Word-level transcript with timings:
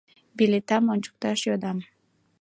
Билетдам 0.37 0.83
ончыкташ 0.93 1.39
йодам... 1.47 1.77